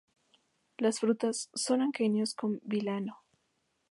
Las 0.79 0.99
frutas 1.01 1.51
son 1.53 1.83
aquenios 1.83 2.33
con 2.33 2.59
vilano. 2.63 3.21